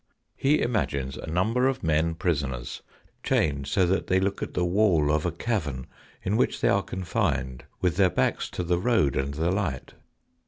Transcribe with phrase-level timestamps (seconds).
[0.35, 2.81] He imagines a number of men prisoners,
[3.21, 5.85] chained so that they look at the wall of a cavern
[6.23, 9.93] in which they are confined, with their backs to the road and the light.